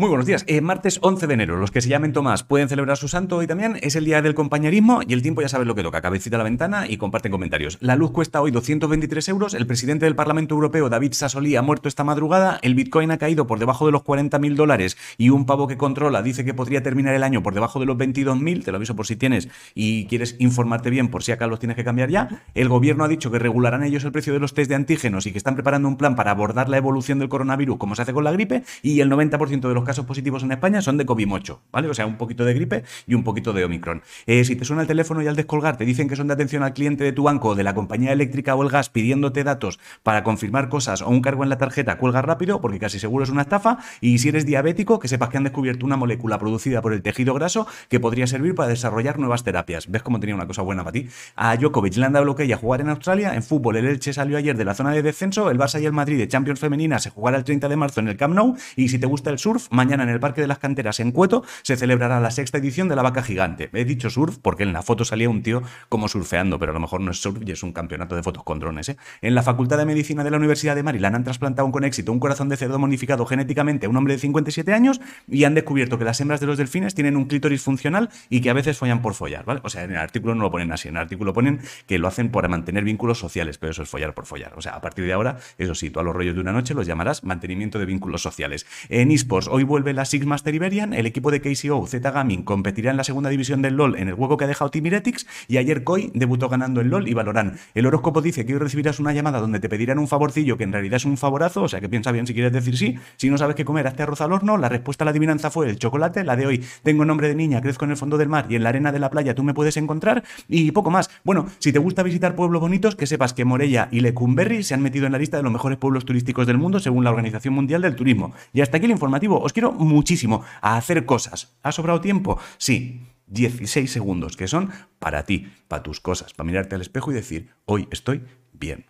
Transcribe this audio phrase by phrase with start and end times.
[0.00, 0.46] Muy buenos días.
[0.46, 1.58] Eh, martes 11 de enero.
[1.58, 3.76] Los que se llamen Tomás pueden celebrar su santo hoy también.
[3.82, 6.00] Es el día del compañerismo y el tiempo ya sabes lo que toca.
[6.00, 7.76] Cabecita a la ventana y comparten comentarios.
[7.82, 9.52] La luz cuesta hoy 223 euros.
[9.52, 12.58] El presidente del Parlamento Europeo, David Sassoli, ha muerto esta madrugada.
[12.62, 16.22] El Bitcoin ha caído por debajo de los 40.000 dólares y un pavo que controla
[16.22, 18.64] dice que podría terminar el año por debajo de los 22.000.
[18.64, 21.76] Te lo aviso por si tienes y quieres informarte bien por si acá los tienes
[21.76, 22.42] que cambiar ya.
[22.54, 25.32] El gobierno ha dicho que regularán ellos el precio de los test de antígenos y
[25.32, 28.24] que están preparando un plan para abordar la evolución del coronavirus como se hace con
[28.24, 31.88] la gripe y el 90% de los casos positivos en España son de COVID-8, ¿vale?
[31.88, 34.02] O sea, un poquito de gripe y un poquito de Omicron.
[34.26, 36.62] Eh, si te suena el teléfono y al descolgar te dicen que son de atención
[36.62, 40.22] al cliente de tu banco, de la compañía eléctrica o el gas, pidiéndote datos para
[40.22, 43.42] confirmar cosas o un cargo en la tarjeta, cuelga rápido porque casi seguro es una
[43.42, 43.78] estafa.
[44.00, 47.34] Y si eres diabético, que sepas que han descubierto una molécula producida por el tejido
[47.34, 49.90] graso que podría servir para desarrollar nuevas terapias.
[49.90, 51.08] ¿Ves cómo tenía una cosa buena para ti?
[51.34, 53.34] A Djokovic le han dado a jugar en Australia.
[53.34, 55.50] En fútbol, el Elche salió ayer de la zona de descenso.
[55.50, 58.08] El Barça y el Madrid de Champions Femenina se jugará el 30 de marzo en
[58.08, 58.56] el Camp Nou.
[58.76, 61.42] Y si te gusta el surf, mañana en el Parque de las Canteras en Cueto
[61.62, 63.70] se celebrará la sexta edición de la Vaca Gigante.
[63.72, 66.80] He dicho surf porque en la foto salía un tío como surfeando, pero a lo
[66.80, 68.90] mejor no es surf y es un campeonato de fotos con drones.
[68.90, 68.98] ¿eh?
[69.22, 72.20] En la Facultad de Medicina de la Universidad de Maryland han trasplantado con éxito un
[72.20, 76.04] corazón de cerdo modificado genéticamente a un hombre de 57 años y han descubierto que
[76.04, 79.14] las hembras de los delfines tienen un clítoris funcional y que a veces follan por
[79.14, 79.60] follar, ¿vale?
[79.64, 82.06] O sea, en el artículo no lo ponen así, en el artículo ponen que lo
[82.06, 84.52] hacen para mantener vínculos sociales, pero eso es follar por follar.
[84.58, 86.74] O sea, a partir de ahora, eso sí, tú a los rollos de una noche
[86.74, 88.66] los llamarás mantenimiento de vínculos sociales.
[88.90, 92.90] En esports, hoy vuelve la Six Master Iberian, el equipo de KCO Z Gaming competirá
[92.90, 95.84] en la segunda división del LOL en el juego que ha dejado Timiretics y ayer
[95.84, 97.56] Koi debutó ganando el LOL y Valorán.
[97.74, 100.72] El horóscopo dice que hoy recibirás una llamada donde te pedirán un favorcillo que en
[100.72, 102.98] realidad es un favorazo, o sea que piensa bien si quieres decir sí.
[103.16, 104.58] Si no sabes qué comer, hazte arroz al horno.
[104.58, 106.24] La respuesta a la adivinanza fue el chocolate.
[106.24, 108.64] La de hoy, tengo nombre de niña, crezco en el fondo del mar y en
[108.64, 111.10] la arena de la playa tú me puedes encontrar y poco más.
[111.22, 114.82] Bueno, si te gusta visitar pueblos bonitos, que sepas que Morella y Lecumberri se han
[114.82, 117.82] metido en la lista de los mejores pueblos turísticos del mundo según la Organización Mundial
[117.82, 118.32] del Turismo.
[118.52, 119.40] Y hasta aquí el informativo.
[119.50, 121.58] Os quiero muchísimo a hacer cosas.
[121.64, 122.38] ¿Ha sobrado tiempo?
[122.56, 124.70] Sí, 16 segundos que son
[125.00, 128.22] para ti, para tus cosas, para mirarte al espejo y decir, hoy estoy
[128.52, 128.86] bien.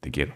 [0.00, 0.34] Te quiero.